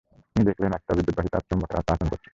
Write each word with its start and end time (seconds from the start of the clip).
তিনি 0.31 0.43
দেখলেন, 0.49 0.71
একটা 0.73 0.91
বিদ্যুৎবাহী 0.97 1.29
তার 1.33 1.43
চুম্বকের 1.47 1.77
মতো 1.79 1.91
আচরণ 1.93 2.07
করে। 2.11 2.23